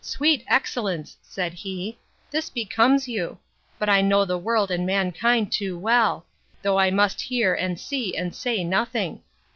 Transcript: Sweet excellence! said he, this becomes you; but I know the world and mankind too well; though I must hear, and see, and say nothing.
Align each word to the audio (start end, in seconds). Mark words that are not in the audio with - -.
Sweet 0.03 0.43
excellence! 0.47 1.15
said 1.21 1.53
he, 1.53 1.99
this 2.31 2.49
becomes 2.49 3.07
you; 3.07 3.37
but 3.77 3.87
I 3.87 4.01
know 4.01 4.25
the 4.25 4.35
world 4.35 4.71
and 4.71 4.83
mankind 4.83 5.51
too 5.51 5.77
well; 5.77 6.25
though 6.63 6.79
I 6.79 6.89
must 6.89 7.21
hear, 7.21 7.53
and 7.53 7.79
see, 7.79 8.17
and 8.17 8.33
say 8.33 8.63
nothing. 8.63 9.21